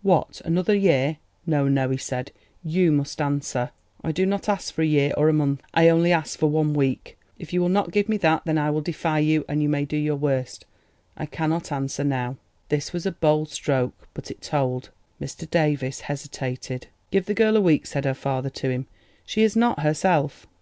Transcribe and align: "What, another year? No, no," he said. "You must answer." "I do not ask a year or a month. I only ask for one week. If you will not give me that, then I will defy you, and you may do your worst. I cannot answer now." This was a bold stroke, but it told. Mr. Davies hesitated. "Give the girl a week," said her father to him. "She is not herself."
"What, 0.00 0.40
another 0.42 0.74
year? 0.74 1.18
No, 1.44 1.68
no," 1.68 1.90
he 1.90 1.98
said. 1.98 2.32
"You 2.64 2.92
must 2.92 3.20
answer." 3.20 3.72
"I 4.02 4.10
do 4.10 4.24
not 4.24 4.48
ask 4.48 4.78
a 4.78 4.86
year 4.86 5.12
or 5.18 5.28
a 5.28 5.34
month. 5.34 5.60
I 5.74 5.90
only 5.90 6.10
ask 6.12 6.38
for 6.38 6.46
one 6.48 6.72
week. 6.72 7.18
If 7.38 7.52
you 7.52 7.60
will 7.60 7.68
not 7.68 7.92
give 7.92 8.08
me 8.08 8.16
that, 8.16 8.46
then 8.46 8.56
I 8.56 8.70
will 8.70 8.80
defy 8.80 9.18
you, 9.18 9.44
and 9.50 9.62
you 9.62 9.68
may 9.68 9.84
do 9.84 9.98
your 9.98 10.16
worst. 10.16 10.64
I 11.14 11.26
cannot 11.26 11.70
answer 11.70 12.04
now." 12.04 12.38
This 12.70 12.94
was 12.94 13.04
a 13.04 13.12
bold 13.12 13.50
stroke, 13.50 14.08
but 14.14 14.30
it 14.30 14.40
told. 14.40 14.88
Mr. 15.20 15.50
Davies 15.50 16.00
hesitated. 16.00 16.86
"Give 17.10 17.26
the 17.26 17.34
girl 17.34 17.54
a 17.54 17.60
week," 17.60 17.84
said 17.86 18.06
her 18.06 18.14
father 18.14 18.48
to 18.48 18.70
him. 18.70 18.86
"She 19.26 19.42
is 19.42 19.56
not 19.56 19.80
herself." 19.80 20.46